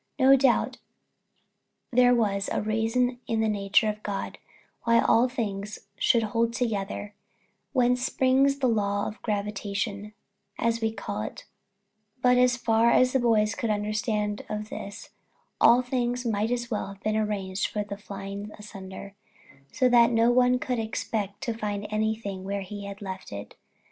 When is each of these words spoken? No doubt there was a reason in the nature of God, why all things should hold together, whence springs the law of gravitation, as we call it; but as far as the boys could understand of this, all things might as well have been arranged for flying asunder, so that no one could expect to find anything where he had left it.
No 0.17 0.35
doubt 0.35 0.79
there 1.91 2.15
was 2.15 2.49
a 2.51 2.59
reason 2.59 3.19
in 3.27 3.39
the 3.39 3.47
nature 3.47 3.87
of 3.87 4.01
God, 4.01 4.39
why 4.81 4.99
all 4.99 5.29
things 5.29 5.77
should 5.95 6.23
hold 6.23 6.53
together, 6.53 7.13
whence 7.71 8.01
springs 8.03 8.57
the 8.57 8.67
law 8.67 9.07
of 9.07 9.21
gravitation, 9.21 10.13
as 10.57 10.81
we 10.81 10.91
call 10.91 11.21
it; 11.21 11.45
but 12.19 12.35
as 12.39 12.57
far 12.57 12.89
as 12.89 13.13
the 13.13 13.19
boys 13.19 13.53
could 13.53 13.69
understand 13.69 14.43
of 14.49 14.69
this, 14.69 15.11
all 15.61 15.83
things 15.83 16.25
might 16.25 16.49
as 16.49 16.71
well 16.71 16.87
have 16.87 17.03
been 17.03 17.15
arranged 17.15 17.67
for 17.67 17.83
flying 17.95 18.49
asunder, 18.57 19.13
so 19.71 19.87
that 19.87 20.09
no 20.09 20.31
one 20.31 20.57
could 20.57 20.79
expect 20.79 21.41
to 21.41 21.53
find 21.53 21.85
anything 21.91 22.43
where 22.43 22.61
he 22.61 22.85
had 22.85 23.03
left 23.03 23.31
it. 23.31 23.53